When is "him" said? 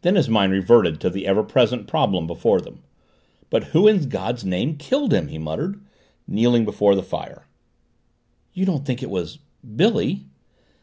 5.12-5.28